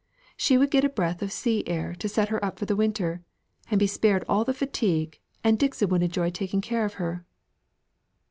She 0.35 0.57
would 0.57 0.71
get 0.71 0.83
a 0.83 0.89
breath 0.89 1.21
of 1.21 1.31
sea 1.31 1.63
air 1.67 1.93
to 1.99 2.09
set 2.09 2.29
her 2.29 2.43
up 2.43 2.57
for 2.57 2.65
the 2.65 2.75
winter, 2.75 3.21
and 3.69 3.77
be 3.77 3.85
spared 3.85 4.25
all 4.27 4.43
the 4.43 4.51
fatigue, 4.51 5.19
and 5.43 5.59
Dixon 5.59 5.89
would 5.89 6.01
enjoy 6.01 6.31
taking 6.31 6.59
care 6.59 6.85
of 6.85 6.95
her." 6.95 7.23